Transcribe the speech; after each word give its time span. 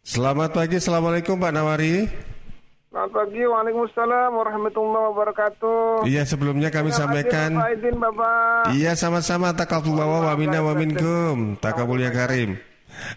Selamat 0.00 0.56
pagi, 0.56 0.80
Assalamualaikum 0.80 1.36
Pak 1.36 1.52
Nawari. 1.52 2.08
Selamat 2.88 3.12
pagi, 3.12 3.44
Waalaikumsalam 3.44 4.32
warahmatullahi 4.32 5.06
wabarakatuh. 5.12 6.08
Iya, 6.08 6.24
sebelumnya 6.24 6.72
kami 6.72 6.88
Terima 6.88 7.00
sampaikan. 7.04 7.50
Pak 7.60 7.68
Aidin, 7.68 7.96
Bapak. 8.00 8.62
Iya, 8.72 8.92
sama-sama. 8.96 9.52
Takabullah 9.52 10.08
wa 10.08 10.34
minna 10.40 10.64
wa 10.64 10.72
minkum. 10.72 11.60
Takabul 11.60 12.00
ya 12.00 12.10
karim. 12.16 12.56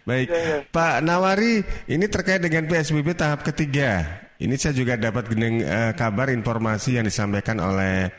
Baik, 0.04 0.28
iya. 0.28 0.68
Pak 0.70 1.08
Nawari, 1.08 1.64
ini 1.88 2.06
terkait 2.12 2.44
dengan 2.44 2.68
PSBB 2.68 3.16
tahap 3.16 3.48
ketiga. 3.48 4.04
Ini 4.44 4.54
saya 4.60 4.76
juga 4.76 5.00
dapat 5.00 5.32
geneng, 5.32 5.64
eh, 5.64 5.96
kabar 5.96 6.28
informasi 6.36 7.00
yang 7.00 7.08
disampaikan 7.08 7.64
oleh 7.64 8.12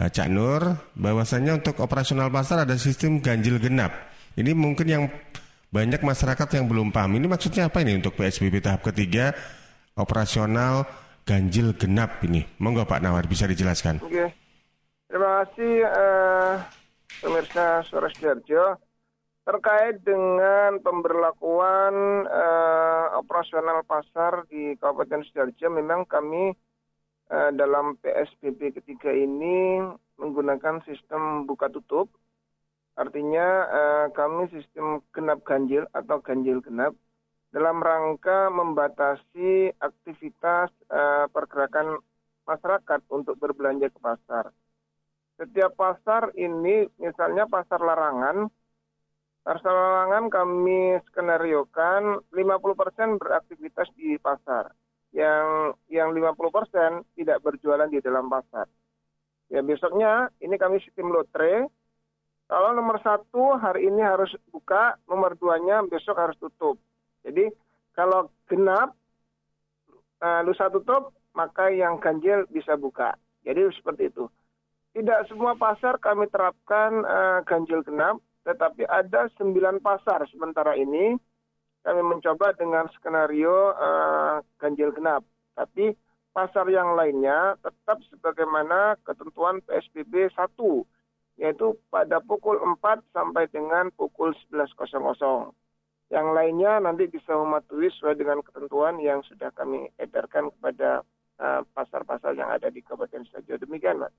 eh, 0.00 0.08
Cak 0.08 0.32
Nur 0.32 0.80
bahwasanya 0.96 1.60
untuk 1.60 1.76
operasional 1.84 2.32
pasar 2.32 2.64
ada 2.64 2.72
sistem 2.80 3.20
ganjil 3.20 3.60
genap. 3.60 3.92
Ini 4.32 4.56
mungkin 4.56 4.88
yang 4.88 5.04
banyak 5.72 6.04
masyarakat 6.04 6.48
yang 6.52 6.68
belum 6.68 6.92
paham. 6.92 7.16
Ini 7.16 7.26
maksudnya 7.26 7.72
apa 7.72 7.80
ini 7.80 7.96
untuk 7.96 8.12
PSBB 8.20 8.60
tahap 8.60 8.84
ketiga 8.84 9.32
operasional 9.96 10.84
ganjil 11.24 11.72
genap 11.72 12.20
ini? 12.28 12.44
Monggo 12.60 12.84
Pak 12.84 13.00
Nawari 13.00 13.24
bisa 13.24 13.48
dijelaskan. 13.48 14.04
Oke. 14.04 14.36
Terima 15.08 15.44
kasih 15.44 15.74
eh, 15.84 16.54
pemirsa 17.24 17.80
Suara 17.88 18.12
Sidoarjo 18.12 18.76
terkait 19.42 19.98
dengan 20.04 20.76
pemberlakuan 20.84 22.28
eh, 22.28 23.06
operasional 23.16 23.80
pasar 23.88 24.44
di 24.52 24.76
Kabupaten 24.76 25.24
Sidoarjo 25.24 25.72
memang 25.72 26.04
kami 26.04 26.52
eh, 27.32 27.50
dalam 27.56 27.96
PSBB 27.96 28.76
ketiga 28.76 29.08
ini 29.08 29.80
menggunakan 30.20 30.84
sistem 30.84 31.48
buka 31.48 31.72
tutup 31.72 32.12
artinya 32.96 33.46
eh, 33.68 34.06
kami 34.12 34.52
sistem 34.52 35.00
genap 35.16 35.40
ganjil 35.44 35.88
atau 35.96 36.20
ganjil 36.20 36.60
genap 36.60 36.92
dalam 37.52 37.84
rangka 37.84 38.48
membatasi 38.48 39.76
aktivitas 39.76 40.72
eh, 40.88 41.26
pergerakan 41.28 42.00
masyarakat 42.48 43.00
untuk 43.12 43.38
berbelanja 43.38 43.92
ke 43.92 44.00
pasar. 44.00 44.50
Setiap 45.36 45.74
pasar 45.74 46.30
ini, 46.36 46.86
misalnya 47.00 47.48
pasar 47.48 47.80
larangan, 47.80 48.46
pasar 49.42 49.72
larangan 49.72 50.30
kami 50.30 51.00
skenariokan 51.10 52.20
50% 52.30 53.18
beraktivitas 53.18 53.88
di 53.96 54.16
pasar. 54.20 54.70
Yang 55.12 55.76
yang 55.92 56.16
50% 56.16 57.04
tidak 57.20 57.44
berjualan 57.44 57.88
di 57.88 58.00
dalam 58.00 58.32
pasar. 58.32 58.64
Ya 59.52 59.60
besoknya 59.60 60.32
ini 60.40 60.56
kami 60.56 60.80
sistem 60.80 61.12
lotre. 61.12 61.68
Kalau 62.52 62.76
nomor 62.76 63.00
satu 63.00 63.56
hari 63.56 63.88
ini 63.88 64.04
harus 64.04 64.28
buka, 64.52 65.00
nomor 65.08 65.32
duanya 65.40 65.80
besok 65.88 66.20
harus 66.20 66.36
tutup. 66.36 66.76
Jadi 67.24 67.48
kalau 67.96 68.28
genap 68.44 68.92
eh, 70.20 70.44
lusa 70.44 70.68
tutup, 70.68 71.16
maka 71.32 71.72
yang 71.72 71.96
ganjil 71.96 72.44
bisa 72.52 72.76
buka. 72.76 73.16
Jadi 73.40 73.72
seperti 73.72 74.12
itu. 74.12 74.28
Tidak 74.92 75.32
semua 75.32 75.56
pasar 75.56 75.96
kami 75.96 76.28
terapkan 76.28 77.00
eh, 77.00 77.40
ganjil 77.48 77.80
genap, 77.88 78.20
tetapi 78.44 78.84
ada 78.84 79.32
sembilan 79.40 79.80
pasar 79.80 80.20
sementara 80.28 80.76
ini 80.76 81.16
kami 81.80 82.02
mencoba 82.04 82.52
dengan 82.52 82.84
skenario 82.92 83.72
eh, 83.72 84.44
ganjil 84.60 84.92
genap. 84.92 85.24
Tapi 85.56 85.88
pasar 86.36 86.68
yang 86.68 87.00
lainnya 87.00 87.56
tetap 87.64 87.96
sebagaimana 88.12 89.00
ketentuan 89.08 89.64
PSBB 89.64 90.28
1 90.36 90.92
yaitu 91.42 91.74
pada 91.90 92.22
pukul 92.22 92.54
4 92.78 93.02
sampai 93.10 93.50
dengan 93.50 93.90
pukul 93.98 94.30
11.00. 94.54 94.94
Yang 96.14 96.28
lainnya 96.30 96.78
nanti 96.78 97.10
bisa 97.10 97.34
mematuhi 97.34 97.90
sesuai 97.90 98.14
dengan 98.14 98.38
ketentuan 98.46 99.02
yang 99.02 99.26
sudah 99.26 99.50
kami 99.50 99.90
edarkan 99.98 100.54
kepada 100.54 101.02
eh, 101.42 101.60
pasar-pasar 101.74 102.38
yang 102.38 102.46
ada 102.46 102.70
di 102.70 102.78
Kabupaten 102.78 103.26
Sidoarjo. 103.26 103.58
Demikian, 103.58 104.06
Mas. 104.06 104.14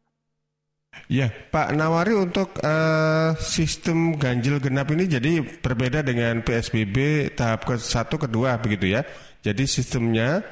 Ya, 1.07 1.31
Pak 1.31 1.71
Nawari 1.71 2.11
untuk 2.11 2.59
eh, 2.59 3.31
sistem 3.39 4.19
ganjil 4.19 4.59
genap 4.59 4.91
ini 4.91 5.07
jadi 5.07 5.39
berbeda 5.63 6.03
dengan 6.03 6.43
PSBB 6.43 7.29
tahap 7.39 7.63
ke 7.63 7.79
satu 7.79 8.19
kedua 8.19 8.59
begitu 8.59 8.99
ya. 8.99 9.07
Jadi 9.39 9.63
sistemnya 9.63 10.43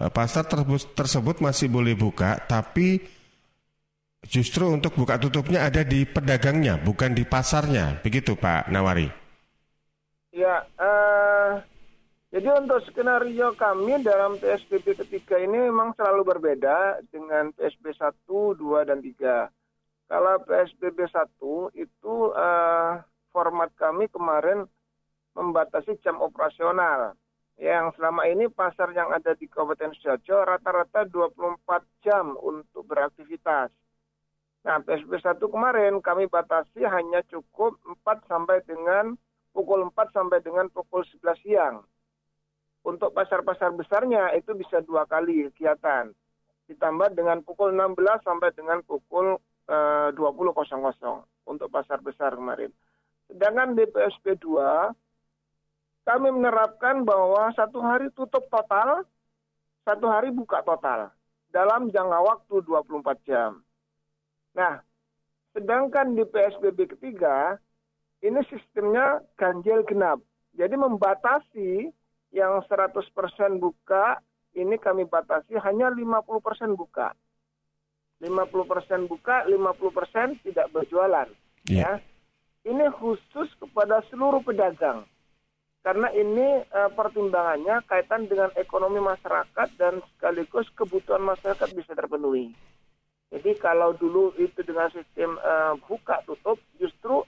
eh, 0.00 0.08
pasar 0.08 0.48
tersebut, 0.48 0.96
tersebut 0.96 1.36
masih 1.44 1.68
boleh 1.68 1.92
buka, 1.92 2.40
tapi 2.48 3.15
justru 4.26 4.68
untuk 4.68 4.92
buka 4.98 5.16
tutupnya 5.16 5.66
ada 5.66 5.86
di 5.86 6.04
pedagangnya, 6.04 6.76
bukan 6.82 7.14
di 7.14 7.24
pasarnya, 7.24 8.02
begitu 8.02 8.34
Pak 8.34 8.68
Nawari. 8.68 9.08
Ya, 10.36 10.68
eh, 10.76 11.52
jadi 12.28 12.52
untuk 12.60 12.84
skenario 12.90 13.56
kami 13.56 14.04
dalam 14.04 14.36
PSBB 14.36 15.00
ketiga 15.06 15.40
ini 15.40 15.72
memang 15.72 15.96
selalu 15.96 16.36
berbeda 16.36 17.00
dengan 17.08 17.54
PSBB 17.56 17.96
1, 17.96 18.52
2, 18.58 18.84
dan 18.84 19.00
3. 19.00 19.48
Kalau 20.06 20.34
PSBB 20.44 21.08
1 21.08 21.72
itu 21.72 22.14
eh, 22.36 22.92
format 23.32 23.72
kami 23.80 24.12
kemarin 24.12 24.68
membatasi 25.32 25.96
jam 26.04 26.20
operasional. 26.20 27.16
Yang 27.56 27.96
selama 27.96 28.28
ini 28.28 28.52
pasar 28.52 28.92
yang 28.92 29.08
ada 29.16 29.32
di 29.32 29.48
Kabupaten 29.48 29.96
Sidoarjo 29.96 30.44
rata-rata 30.44 31.08
24 31.08 32.04
jam 32.04 32.36
untuk 32.36 32.84
beraktivitas. 32.84 33.72
Nah, 34.66 34.82
PSBB 34.82 35.22
1 35.22 35.38
kemarin 35.38 36.02
kami 36.02 36.26
batasi 36.26 36.82
hanya 36.82 37.22
cukup 37.30 37.78
4 37.86 38.26
sampai 38.26 38.58
dengan 38.66 39.14
pukul 39.54 39.86
4 39.94 40.10
sampai 40.10 40.42
dengan 40.42 40.66
pukul 40.74 41.06
11 41.06 41.38
siang. 41.46 41.86
Untuk 42.82 43.14
pasar-pasar 43.14 43.70
besarnya 43.78 44.34
itu 44.34 44.58
bisa 44.58 44.82
dua 44.82 45.06
kali 45.06 45.46
kegiatan. 45.54 46.10
Ditambah 46.66 47.14
dengan 47.14 47.46
pukul 47.46 47.78
16 47.78 48.26
sampai 48.26 48.50
dengan 48.58 48.82
pukul 48.82 49.38
eh, 49.70 50.10
20.00 50.14 50.58
untuk 51.46 51.70
pasar 51.70 52.02
besar 52.02 52.34
kemarin. 52.34 52.74
Sedangkan 53.30 53.74
di 53.78 53.86
PSB 53.86 54.38
2, 54.38 56.10
kami 56.10 56.28
menerapkan 56.30 57.06
bahwa 57.06 57.50
satu 57.54 57.82
hari 57.82 58.10
tutup 58.14 58.46
total, 58.50 59.02
satu 59.82 60.06
hari 60.10 60.30
buka 60.30 60.62
total 60.62 61.10
dalam 61.50 61.90
jangka 61.90 62.18
waktu 62.22 62.54
24 62.66 63.26
jam. 63.26 63.65
Nah, 64.56 64.80
sedangkan 65.52 66.16
di 66.16 66.24
PSBB 66.24 66.96
ketiga, 66.96 67.60
ini 68.24 68.40
sistemnya 68.48 69.20
ganjil 69.36 69.84
genap. 69.84 70.24
Jadi 70.56 70.72
membatasi 70.72 71.92
yang 72.32 72.64
100% 72.64 73.60
buka, 73.60 74.24
ini 74.56 74.80
kami 74.80 75.04
batasi 75.04 75.60
hanya 75.60 75.92
50% 75.92 76.72
buka. 76.72 77.12
50% 78.24 79.04
buka, 79.12 79.44
50% 79.44 80.40
tidak 80.40 80.72
berjualan. 80.72 81.28
Iya. 81.68 81.80
Ya. 81.84 81.92
Ini 82.66 82.88
khusus 82.96 83.52
kepada 83.60 84.00
seluruh 84.08 84.40
pedagang. 84.40 85.04
Karena 85.84 86.10
ini 86.10 86.66
eh, 86.66 86.90
pertimbangannya 86.96 87.78
kaitan 87.86 88.26
dengan 88.26 88.50
ekonomi 88.58 88.98
masyarakat 88.98 89.68
dan 89.78 90.02
sekaligus 90.16 90.66
kebutuhan 90.74 91.22
masyarakat 91.22 91.68
bisa 91.76 91.94
terpenuhi. 91.94 92.50
Jadi 93.26 93.58
kalau 93.58 93.90
dulu 93.98 94.30
itu 94.38 94.62
dengan 94.62 94.86
sistem 94.94 95.34
eh, 95.38 95.74
buka 95.86 96.22
tutup, 96.24 96.62
justru 96.78 97.26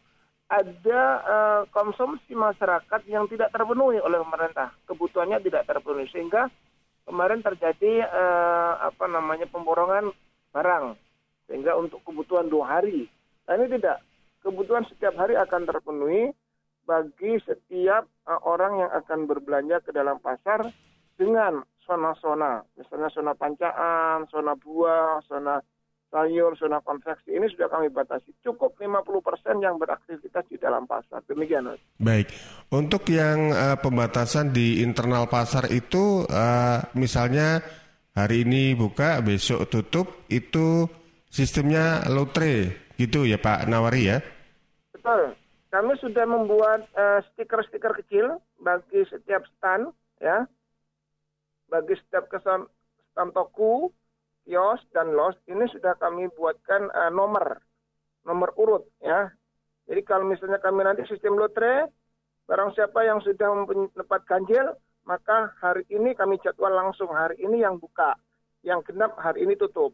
ada 0.48 1.03
eh, 1.26 1.62
konsumsi 1.75 2.32
masyarakat 2.32 3.00
yang 3.10 3.26
tidak 3.26 3.50
terpenuhi 3.50 3.98
oleh 3.98 4.22
pemerintah, 4.22 4.72
kebutuhannya 4.86 5.42
tidak 5.42 5.66
terpenuhi. 5.66 6.06
Sehingga 6.09 6.47
kemarin 7.04 7.42
terjadi 7.42 8.06
eh, 8.06 8.72
apa 8.78 9.04
namanya 9.10 9.50
pemborongan 9.50 10.14
barang. 10.54 10.94
Sehingga 11.50 11.75
untuk 11.75 12.04
kebutuhan 12.06 12.47
dua 12.47 12.78
hari. 12.78 13.10
Nah 13.48 13.56
ini 13.59 13.66
tidak, 13.80 14.04
kebutuhan 14.44 14.84
setiap 14.86 15.16
hari 15.19 15.34
akan 15.34 15.66
terpenuhi 15.66 16.30
bagi 16.86 17.42
setiap 17.42 18.06
eh, 18.06 18.41
orang 18.47 18.86
yang 18.86 18.91
akan 19.03 19.27
berbelanja 19.27 19.83
ke 19.83 19.91
dalam 19.91 20.22
pasar 20.22 20.62
dengan 21.18 21.60
zona-zona, 21.89 22.62
misalnya 22.77 23.09
zona 23.10 23.33
pancaan, 23.33 24.28
zona 24.28 24.53
buah, 24.54 25.24
zona 25.24 25.59
sayur, 26.09 26.57
zona 26.57 26.81
konveksi 26.81 27.37
ini 27.37 27.47
sudah 27.53 27.69
kami 27.69 27.93
batasi. 27.93 28.33
Cukup 28.41 28.77
50% 28.81 29.60
yang 29.60 29.77
beraktivitas 29.77 30.45
di 30.49 30.57
dalam 30.57 30.89
pasar. 30.89 31.21
Demikian, 31.28 31.69
Mas. 31.69 31.81
Baik, 32.01 32.33
untuk 32.72 33.05
yang 33.13 33.53
eh, 33.53 33.77
pembatasan 33.78 34.51
di 34.53 34.81
internal 34.81 35.28
pasar 35.28 35.69
itu 35.69 36.25
eh, 36.28 36.81
misalnya 36.97 37.60
hari 38.16 38.49
ini 38.49 38.72
buka, 38.75 39.21
besok 39.21 39.69
tutup, 39.69 40.27
itu 40.33 40.89
sistemnya 41.28 42.09
lotre 42.09 42.89
gitu 42.99 43.28
ya 43.28 43.39
Pak 43.39 43.69
Nawari 43.69 44.11
ya? 44.11 44.19
Betul. 44.91 45.37
Kami 45.69 45.93
sudah 46.01 46.25
membuat 46.25 46.89
eh, 46.97 47.21
stiker-stiker 47.31 47.93
kecil 48.03 48.41
bagi 48.59 49.04
setiap 49.13 49.45
stand, 49.57 49.93
ya, 50.19 50.49
bagi 51.69 51.95
setiap 52.01 52.33
kesan 52.33 52.65
stand 53.13 53.37
toko, 53.37 53.93
kios 54.48 54.80
dan 54.97 55.12
los 55.12 55.36
ini 55.45 55.68
sudah 55.68 55.92
kami 56.00 56.33
buatkan 56.33 56.89
eh, 56.89 57.12
nomor, 57.12 57.60
nomor 58.24 58.56
urut, 58.56 58.89
ya. 59.04 59.28
Jadi 59.84 60.00
kalau 60.09 60.24
misalnya 60.24 60.56
kami 60.56 60.89
nanti 60.89 61.04
sistem 61.04 61.36
lotre, 61.36 61.92
barang 62.48 62.72
siapa 62.72 63.04
yang 63.04 63.21
sudah 63.21 63.68
mendapat 63.68 64.24
ganjil, 64.24 64.72
maka 65.04 65.53
hari 65.60 65.84
ini 65.92 66.16
kami 66.16 66.41
jadwal 66.41 66.72
langsung 66.72 67.12
hari 67.12 67.36
ini 67.45 67.60
yang 67.60 67.77
buka, 67.77 68.16
yang 68.65 68.80
genap 68.89 69.16
hari 69.21 69.45
ini 69.45 69.53
tutup. 69.56 69.92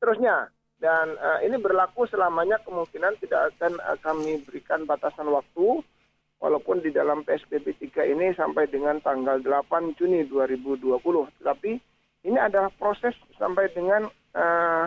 Terusnya, 0.00 0.48
dan 0.80 1.12
uh, 1.20 1.44
ini 1.44 1.60
berlaku 1.60 2.08
selamanya 2.08 2.56
kemungkinan 2.64 3.20
tidak 3.20 3.52
akan 3.56 3.76
uh, 3.84 4.00
kami 4.00 4.40
berikan 4.48 4.88
batasan 4.88 5.28
waktu, 5.28 5.84
walaupun 6.40 6.80
di 6.80 6.88
dalam 6.88 7.20
PSBB 7.20 7.76
3 7.92 8.16
ini 8.16 8.32
sampai 8.32 8.64
dengan 8.72 8.96
tanggal 9.04 9.44
8 9.44 10.00
Juni 10.00 10.24
2020. 10.24 10.96
Tetapi 11.36 11.89
ini 12.24 12.38
adalah 12.38 12.68
proses 12.76 13.16
sampai 13.40 13.72
dengan 13.72 14.08
uh, 14.36 14.84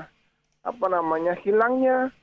apa 0.63 0.85
namanya 0.87 1.35
hilangnya 1.41 2.13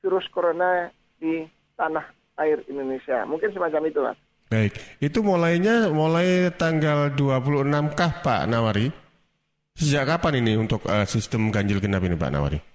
virus 0.00 0.26
corona 0.32 0.90
di 1.18 1.46
tanah 1.78 2.04
air 2.40 2.62
Indonesia. 2.66 3.22
Mungkin 3.28 3.52
semacam 3.52 3.82
itu, 3.86 4.00
Mas. 4.02 4.18
Baik, 4.52 4.72
itu 5.00 5.18
mulainya 5.24 5.88
mulai 5.88 6.52
tanggal 6.52 7.14
26 7.16 7.96
kah 7.96 8.12
Pak 8.20 8.44
Nawari? 8.52 8.92
Sejak 9.72 10.04
kapan 10.04 10.44
ini 10.44 10.60
untuk 10.60 10.84
uh, 10.84 11.08
sistem 11.08 11.48
ganjil 11.48 11.80
genap 11.80 12.04
ini 12.04 12.12
Pak 12.12 12.30
Nawari? 12.32 12.71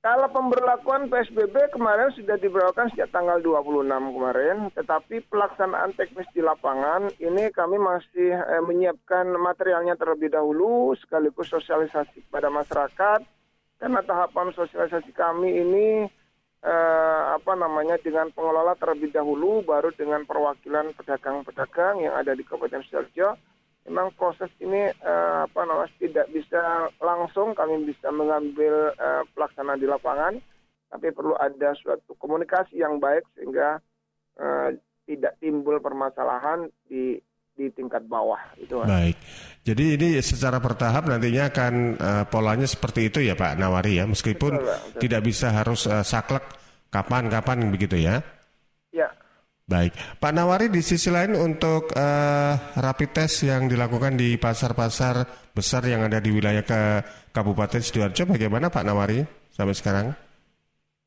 Kalau 0.00 0.32
pemberlakuan 0.32 1.12
PSBB 1.12 1.76
kemarin 1.76 2.08
sudah 2.16 2.40
diberlakukan 2.40 2.88
sejak 2.96 3.12
tanggal 3.12 3.36
26 3.44 3.84
kemarin, 4.16 4.72
tetapi 4.72 5.20
pelaksanaan 5.28 5.92
teknis 5.92 6.24
di 6.32 6.40
lapangan 6.40 7.12
ini 7.20 7.52
kami 7.52 7.76
masih 7.76 8.32
eh, 8.32 8.64
menyiapkan 8.64 9.28
materialnya 9.36 10.00
terlebih 10.00 10.32
dahulu 10.32 10.96
sekaligus 10.96 11.52
sosialisasi 11.52 12.16
kepada 12.24 12.48
masyarakat 12.48 13.20
karena 13.76 14.00
tahapan 14.00 14.48
sosialisasi 14.56 15.12
kami 15.12 15.68
ini 15.68 16.08
eh, 16.64 17.22
apa 17.36 17.52
namanya 17.60 18.00
dengan 18.00 18.32
pengelola 18.32 18.72
terlebih 18.80 19.12
dahulu 19.12 19.60
baru 19.68 19.92
dengan 19.92 20.24
perwakilan 20.24 20.96
pedagang-pedagang 20.96 22.00
yang 22.00 22.16
ada 22.16 22.32
di 22.32 22.40
Kabupaten 22.40 22.80
Sidoarjo. 22.88 23.36
Memang 23.90 24.14
proses 24.14 24.46
ini 24.62 24.86
eh, 24.86 25.38
apa 25.42 25.66
namanya 25.66 25.90
tidak 25.98 26.30
bisa 26.30 26.86
langsung 27.02 27.58
kami 27.58 27.90
bisa 27.90 28.14
mengambil 28.14 28.94
eh, 28.94 29.26
pelaksanaan 29.34 29.82
di 29.82 29.90
lapangan, 29.90 30.38
tapi 30.94 31.10
perlu 31.10 31.34
ada 31.34 31.74
suatu 31.74 32.14
komunikasi 32.14 32.78
yang 32.78 33.02
baik 33.02 33.26
sehingga 33.34 33.82
eh, 34.38 34.78
tidak 35.10 35.34
timbul 35.42 35.82
permasalahan 35.82 36.70
di 36.86 37.18
di 37.60 37.68
tingkat 37.74 38.06
bawah 38.08 38.40
itu. 38.56 38.80
Baik. 38.80 39.20
Jadi 39.60 39.84
ini 40.00 40.08
secara 40.24 40.56
bertahap 40.56 41.04
nantinya 41.04 41.52
akan 41.52 41.74
uh, 42.00 42.24
polanya 42.24 42.64
seperti 42.64 43.12
itu 43.12 43.20
ya 43.20 43.36
Pak 43.36 43.60
Nawari 43.60 44.00
ya, 44.00 44.08
meskipun 44.08 44.56
betul, 44.56 44.72
betul. 44.72 45.00
tidak 45.04 45.20
bisa 45.20 45.52
harus 45.52 45.84
uh, 45.84 46.00
saklek 46.00 46.46
kapan-kapan 46.88 47.68
begitu. 47.68 48.00
Ya. 48.00 48.24
Baik, 49.70 49.94
Pak 50.18 50.34
Nawari 50.34 50.66
di 50.66 50.82
sisi 50.82 51.14
lain 51.14 51.38
untuk 51.38 51.94
uh, 51.94 52.54
rapid 52.74 53.10
test 53.14 53.46
yang 53.46 53.70
dilakukan 53.70 54.18
di 54.18 54.34
pasar-pasar 54.34 55.22
besar 55.54 55.86
yang 55.86 56.02
ada 56.10 56.18
di 56.18 56.34
wilayah 56.34 56.66
ke 56.66 57.06
Kabupaten 57.30 57.78
Sidoarjo, 57.78 58.26
bagaimana 58.26 58.66
Pak 58.66 58.82
Nawari 58.82 59.22
sampai 59.54 59.78
sekarang? 59.78 60.06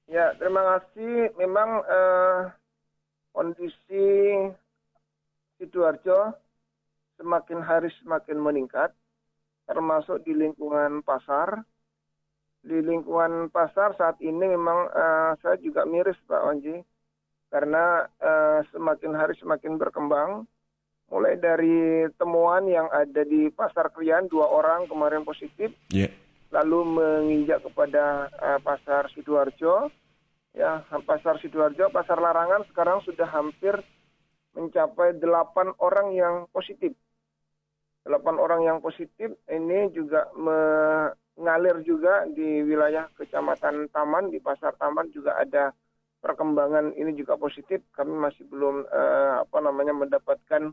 Ya, 0.08 0.32
terima 0.40 0.64
kasih. 0.64 1.36
Memang 1.36 1.84
uh, 1.84 2.56
kondisi 3.36 4.08
Sidoarjo 5.60 6.32
semakin 7.20 7.60
hari 7.68 7.92
semakin 8.00 8.40
meningkat, 8.40 8.96
termasuk 9.68 10.24
di 10.24 10.32
lingkungan 10.40 11.04
pasar. 11.04 11.68
Di 12.64 12.80
lingkungan 12.80 13.52
pasar 13.52 13.92
saat 14.00 14.24
ini 14.24 14.56
memang 14.56 14.88
uh, 14.88 15.36
saya 15.44 15.60
juga 15.60 15.84
miris 15.84 16.16
Pak 16.32 16.48
Wanji, 16.48 16.80
karena 17.54 18.10
uh, 18.18 18.66
semakin 18.74 19.14
hari 19.14 19.38
semakin 19.38 19.78
berkembang. 19.78 20.50
Mulai 21.14 21.38
dari 21.38 22.10
temuan 22.18 22.66
yang 22.66 22.90
ada 22.90 23.22
di 23.22 23.46
pasar 23.54 23.94
Krian, 23.94 24.26
dua 24.26 24.50
orang 24.50 24.90
kemarin 24.90 25.22
positif, 25.22 25.70
yeah. 25.94 26.10
lalu 26.50 26.98
menginjak 26.98 27.62
kepada 27.62 28.34
uh, 28.42 28.58
pasar 28.66 29.14
Sidoarjo, 29.14 29.94
ya 30.58 30.82
pasar 31.06 31.38
Sidoarjo, 31.38 31.94
pasar 31.94 32.18
Larangan 32.18 32.66
sekarang 32.74 33.06
sudah 33.06 33.30
hampir 33.30 33.78
mencapai 34.58 35.14
delapan 35.22 35.70
orang 35.78 36.18
yang 36.18 36.36
positif. 36.50 36.98
Delapan 38.02 38.36
orang 38.42 38.62
yang 38.66 38.78
positif 38.82 39.38
ini 39.54 39.94
juga 39.94 40.34
mengalir 40.34 41.86
juga 41.86 42.26
di 42.26 42.66
wilayah 42.66 43.06
Kecamatan 43.14 43.86
Taman, 43.94 44.34
di 44.34 44.42
Pasar 44.42 44.74
Taman 44.82 45.14
juga 45.14 45.38
ada 45.38 45.72
perkembangan 46.24 46.96
ini 46.96 47.12
juga 47.20 47.36
positif. 47.36 47.84
Kami 47.92 48.16
masih 48.16 48.48
belum 48.48 48.88
uh, 48.88 49.44
apa 49.44 49.60
namanya 49.60 49.92
mendapatkan 49.92 50.72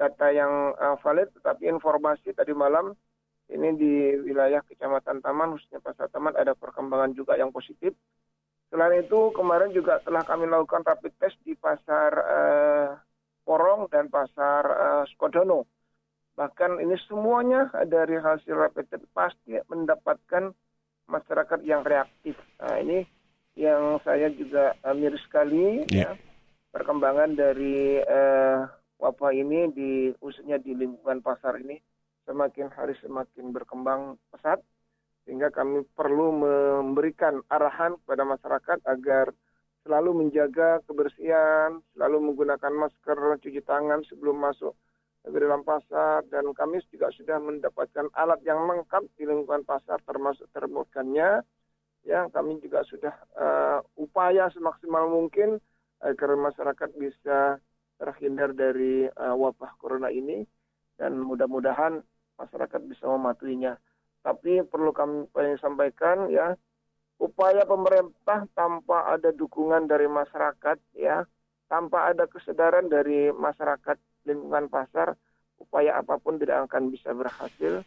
data 0.00 0.26
yang 0.32 0.72
uh, 0.80 0.96
valid, 1.04 1.28
tetapi 1.36 1.68
informasi 1.68 2.32
tadi 2.32 2.56
malam 2.56 2.96
ini 3.52 3.68
di 3.76 3.92
wilayah 4.24 4.64
Kecamatan 4.64 5.20
Taman, 5.20 5.56
khususnya 5.56 5.84
Pasar 5.84 6.08
Taman 6.08 6.36
ada 6.36 6.56
perkembangan 6.56 7.12
juga 7.12 7.36
yang 7.36 7.52
positif. 7.52 7.92
Selain 8.68 9.00
itu 9.00 9.32
kemarin 9.32 9.72
juga 9.72 10.00
telah 10.04 10.20
kami 10.24 10.44
lakukan 10.44 10.84
rapid 10.84 11.12
test 11.16 11.40
di 11.40 11.56
pasar 11.56 12.12
uh, 12.12 12.88
Porong 13.48 13.88
dan 13.88 14.12
pasar 14.12 14.62
uh, 14.68 15.04
Skodono. 15.08 15.64
Bahkan 16.36 16.76
ini 16.84 16.92
semuanya 17.08 17.72
dari 17.88 18.20
hasil 18.20 18.52
rapid 18.52 18.92
test 18.92 19.08
pasti 19.16 19.56
mendapatkan 19.72 20.52
masyarakat 21.08 21.60
yang 21.64 21.80
reaktif. 21.80 22.36
Nah, 22.60 22.76
ini 22.76 23.08
yang 23.58 23.98
saya 24.06 24.30
juga 24.30 24.78
uh, 24.86 24.94
miris 24.94 25.18
sekali 25.26 25.82
yeah. 25.90 26.14
ya 26.14 26.28
perkembangan 26.70 27.34
dari 27.34 27.98
uh, 28.06 28.70
wabah 29.02 29.34
ini 29.34 29.66
di 29.74 29.90
khususnya 30.22 30.62
di 30.62 30.78
lingkungan 30.78 31.18
pasar 31.18 31.58
ini 31.58 31.82
semakin 32.22 32.70
hari 32.70 32.94
semakin 33.02 33.50
berkembang 33.50 34.14
pesat 34.30 34.62
sehingga 35.26 35.50
kami 35.50 35.82
perlu 35.92 36.38
memberikan 36.38 37.42
arahan 37.50 37.98
kepada 38.04 38.22
masyarakat 38.24 38.78
agar 38.88 39.34
selalu 39.84 40.24
menjaga 40.24 40.84
kebersihan, 40.84 41.80
selalu 41.96 42.32
menggunakan 42.32 42.72
masker, 42.72 43.16
cuci 43.40 43.60
tangan 43.64 44.04
sebelum 44.08 44.40
masuk 44.40 44.76
ke 45.24 45.36
dalam 45.36 45.64
pasar 45.64 46.24
dan 46.32 46.48
kami 46.56 46.80
juga 46.88 47.12
sudah 47.12 47.36
mendapatkan 47.40 48.08
alat 48.16 48.40
yang 48.44 48.64
lengkap 48.64 49.04
di 49.20 49.28
lingkungan 49.28 49.64
pasar 49.68 50.00
termasuk 50.04 50.48
termogannya. 50.52 51.44
Ya, 52.08 52.24
kami 52.32 52.56
juga 52.64 52.80
sudah 52.88 53.12
uh, 53.36 53.84
upaya 54.00 54.48
semaksimal 54.48 55.12
mungkin 55.12 55.60
agar 56.00 56.40
masyarakat 56.40 56.90
bisa 56.96 57.60
terhindar 58.00 58.56
dari 58.56 59.04
uh, 59.12 59.36
wabah 59.36 59.76
corona 59.76 60.08
ini 60.08 60.48
dan 60.96 61.20
mudah-mudahan 61.20 62.00
masyarakat 62.40 62.80
bisa 62.88 63.04
mematuhinya. 63.04 63.76
Tapi 64.24 64.64
perlu 64.64 64.96
kami 64.96 65.28
sampaikan 65.60 66.32
ya, 66.32 66.56
upaya 67.20 67.68
pemerintah 67.68 68.48
tanpa 68.56 69.12
ada 69.12 69.34
dukungan 69.34 69.84
dari 69.90 70.06
masyarakat 70.08 70.78
ya 70.96 71.26
tanpa 71.68 72.08
ada 72.14 72.24
kesadaran 72.24 72.88
dari 72.88 73.28
masyarakat 73.34 73.98
lingkungan 74.24 74.70
pasar 74.72 75.18
upaya 75.58 75.98
apa 75.98 76.16
pun 76.22 76.38
tidak 76.38 76.70
akan 76.70 76.88
bisa 76.94 77.12
berhasil 77.12 77.82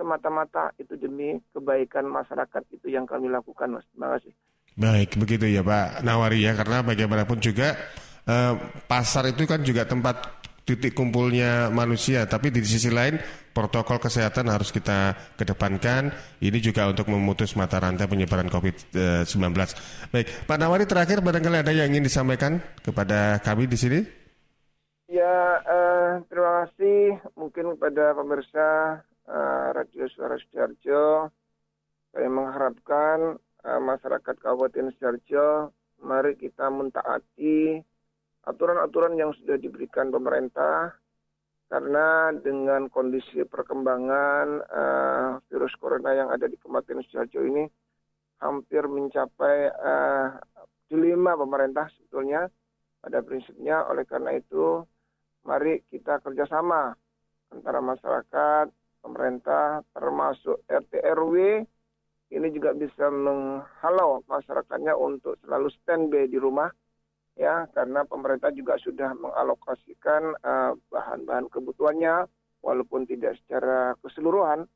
semata-mata 0.00 0.72
itu 0.80 0.96
demi 0.96 1.36
kebaikan 1.52 2.08
masyarakat 2.08 2.64
itu 2.72 2.88
yang 2.88 3.04
kami 3.04 3.28
lakukan 3.28 3.76
mas 3.76 3.84
terima 3.92 4.16
kasih 4.16 4.32
baik 4.80 5.20
begitu 5.20 5.44
ya 5.44 5.60
Pak 5.60 6.00
Nawari 6.00 6.40
ya 6.40 6.56
karena 6.56 6.80
bagaimanapun 6.80 7.36
juga 7.44 7.76
eh, 8.24 8.54
pasar 8.88 9.28
itu 9.28 9.44
kan 9.44 9.60
juga 9.60 9.84
tempat 9.84 10.40
titik 10.70 10.94
kumpulnya 10.94 11.66
manusia, 11.74 12.22
tapi 12.30 12.54
di 12.54 12.62
sisi 12.62 12.94
lain 12.94 13.18
protokol 13.50 13.98
kesehatan 13.98 14.46
harus 14.46 14.70
kita 14.70 15.18
kedepankan. 15.34 16.14
Ini 16.38 16.58
juga 16.62 16.86
untuk 16.86 17.10
memutus 17.10 17.58
mata 17.58 17.82
rantai 17.82 18.06
penyebaran 18.06 18.46
COVID-19. 18.46 19.26
Baik, 20.14 20.26
Pak 20.46 20.58
Nawari 20.62 20.86
terakhir 20.86 21.18
barangkali 21.26 21.66
ada 21.66 21.74
yang 21.74 21.90
ingin 21.90 22.06
disampaikan 22.06 22.62
kepada 22.86 23.42
kami 23.42 23.66
di 23.66 23.74
sini? 23.74 24.00
Ya, 25.10 25.58
eh, 25.66 26.22
terima 26.30 26.70
kasih 26.70 27.18
mungkin 27.34 27.74
kepada 27.74 28.14
pemirsa 28.14 28.66
eh, 29.30 29.68
Radio 29.70 30.04
Suara 30.10 30.34
Sidoarjo. 30.34 31.30
Saya 32.10 32.26
mengharapkan 32.26 33.38
eh, 33.38 33.80
masyarakat 33.80 34.34
Kabupaten 34.42 34.90
Sidoarjo, 34.98 35.70
mari 36.02 36.34
kita 36.34 36.66
mentaati 36.66 37.78
aturan-aturan 38.50 39.14
yang 39.14 39.30
sudah 39.36 39.54
diberikan 39.60 40.10
pemerintah 40.10 40.96
karena 41.70 42.34
dengan 42.34 42.90
kondisi 42.90 43.46
perkembangan 43.46 44.46
uh, 44.58 45.38
virus 45.46 45.70
corona 45.78 46.10
yang 46.10 46.28
ada 46.34 46.50
di 46.50 46.58
Kabupaten 46.58 46.98
Sidoarjo 47.06 47.46
ini 47.46 47.62
hampir 48.42 48.90
mencapai 48.90 49.70
uh, 49.70 50.34
dilema 50.90 51.38
pemerintah 51.38 51.86
sebetulnya 51.94 52.50
pada 52.98 53.22
prinsipnya 53.22 53.86
oleh 53.86 54.02
karena 54.02 54.34
itu 54.34 54.82
mari 55.46 55.78
kita 55.88 56.18
kerjasama 56.18 56.90
antara 57.54 57.78
masyarakat, 57.78 58.66
pemerintah, 59.00 59.82
termasuk 59.92 60.62
RT 60.68 60.92
RW 61.00 61.64
ini 62.30 62.48
juga 62.54 62.70
bisa 62.78 63.10
menghalau 63.10 64.22
masyarakatnya 64.30 64.94
untuk 64.94 65.34
selalu 65.42 65.68
standby 65.82 66.30
di 66.30 66.38
rumah 66.38 66.70
ya 67.34 67.66
karena 67.74 68.06
pemerintah 68.06 68.54
juga 68.54 68.78
sudah 68.78 69.16
mengalokasikan 69.18 70.38
uh, 70.44 70.72
bahan-bahan 70.92 71.50
kebutuhannya 71.50 72.30
walaupun 72.62 73.08
tidak 73.10 73.34
secara 73.42 73.98
keseluruhan 73.98 74.68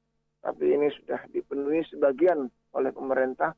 tapi 0.44 0.76
ini 0.76 0.92
sudah 0.92 1.24
dipenuhi 1.32 1.80
sebagian 1.88 2.52
oleh 2.76 2.92
pemerintah. 2.92 3.56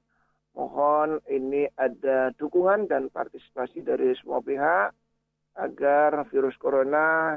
Mohon 0.57 1.21
ini 1.29 1.69
ada 1.77 2.33
dukungan 2.39 2.89
dan 2.89 3.13
partisipasi 3.13 3.85
dari 3.85 4.15
semua 4.17 4.41
pihak 4.41 4.95
agar 5.57 6.25
virus 6.33 6.57
corona 6.57 7.37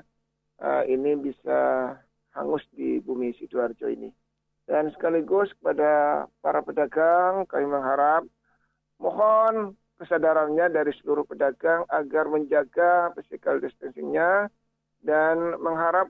uh, 0.61 0.83
ini 0.87 1.19
bisa 1.19 1.91
hangus 2.35 2.63
di 2.73 3.01
bumi 3.01 3.33
Sidoarjo 3.37 3.89
ini. 3.89 4.09
Dan 4.69 4.93
sekaligus 4.93 5.49
kepada 5.57 6.25
para 6.45 6.61
pedagang 6.61 7.49
kami 7.49 7.65
mengharap 7.65 8.21
mohon 9.01 9.73
kesadarannya 9.97 10.69
dari 10.69 10.93
seluruh 11.01 11.25
pedagang 11.25 11.83
agar 11.89 12.29
menjaga 12.29 13.11
physical 13.17 13.57
distancingnya 13.57 14.47
dan 15.01 15.57
mengharap 15.59 16.07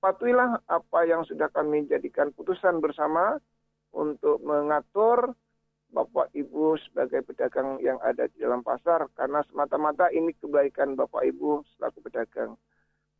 patuhilah 0.00 0.62
apa 0.70 1.00
yang 1.08 1.26
sudah 1.26 1.50
kami 1.50 1.84
jadikan 1.90 2.30
putusan 2.32 2.78
bersama 2.78 3.42
untuk 3.92 4.38
mengatur 4.44 5.34
Bapak 5.86 6.34
Ibu 6.34 6.76
sebagai 6.82 7.22
pedagang 7.24 7.78
yang 7.80 7.96
ada 8.02 8.26
di 8.28 8.42
dalam 8.42 8.60
pasar 8.60 9.06
karena 9.14 9.40
semata-mata 9.48 10.10
ini 10.12 10.34
kebaikan 10.36 10.98
Bapak 10.98 11.24
Ibu 11.24 11.62
selaku 11.76 12.04
pedagang. 12.04 12.58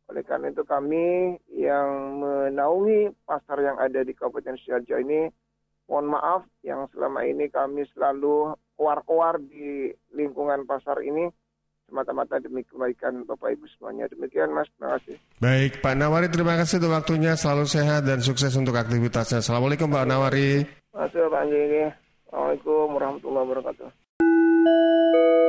Oleh 0.07 0.23
karena 0.23 0.51
itu 0.51 0.63
kami 0.63 1.35
yang 1.51 1.87
menaungi 2.23 3.11
pasar 3.27 3.59
yang 3.59 3.75
ada 3.75 4.07
di 4.07 4.15
Kabupaten 4.15 4.55
Sidoarjo 4.55 4.95
ini 5.03 5.27
mohon 5.87 6.07
maaf 6.11 6.47
yang 6.63 6.87
selama 6.95 7.27
ini 7.27 7.51
kami 7.51 7.83
selalu 7.91 8.55
keluar-keluar 8.79 9.39
di 9.39 9.91
lingkungan 10.15 10.63
pasar 10.63 11.03
ini 11.03 11.27
semata-mata 11.87 12.35
demi 12.43 12.61
kebaikan 12.67 13.23
Bapak 13.23 13.55
Ibu 13.55 13.65
semuanya. 13.75 14.11
Demikian 14.11 14.51
Mas, 14.51 14.67
terima 14.75 14.99
kasih. 14.99 15.15
Baik, 15.39 15.71
Pak 15.79 15.95
Nawari 15.95 16.27
terima 16.27 16.59
kasih 16.59 16.83
untuk 16.83 16.93
waktunya. 16.93 17.33
Selalu 17.39 17.65
sehat 17.65 18.03
dan 18.03 18.19
sukses 18.19 18.53
untuk 18.59 18.75
aktivitasnya. 18.75 19.39
Assalamualaikum 19.39 19.87
Pak 19.87 20.07
Nawari. 20.07 20.67
Kasih 20.91 21.31
Pak 21.31 21.41
Anjing. 21.47 21.91
Assalamualaikum 22.27 22.85
warahmatullahi 22.91 23.45
wabarakatuh. 23.47 25.46